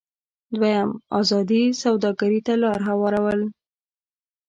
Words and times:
دویم: 0.59 0.89
ازادې 1.19 1.63
سوداګرۍ 1.83 2.39
ته 2.45 2.53
لار 2.63 2.79
هوارول. 2.89 3.41